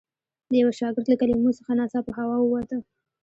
[0.49, 2.77] د یوه شاګرد له کلمو څخه ناڅاپه هوا ووته.